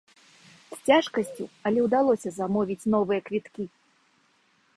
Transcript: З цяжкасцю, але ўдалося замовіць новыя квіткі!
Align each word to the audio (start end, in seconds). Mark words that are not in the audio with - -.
З 0.69 0.77
цяжкасцю, 0.87 1.45
але 1.71 1.79
ўдалося 1.89 2.29
замовіць 2.39 2.89
новыя 2.95 3.19
квіткі! 3.29 3.63